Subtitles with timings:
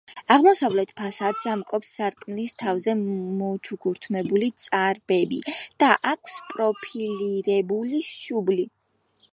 [0.33, 2.95] აღმოსავლეთ ფასადს ამკობს სარკმლის თავზე
[3.41, 5.39] მოჩუქურთმებული წარბები
[5.85, 8.69] და აქვს პროფილირებული შუბლი.